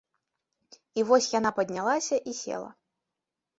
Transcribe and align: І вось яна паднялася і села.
І 1.01 1.03
вось 1.09 1.27
яна 1.35 1.53
паднялася 1.59 2.21
і 2.31 2.37
села. 2.41 2.69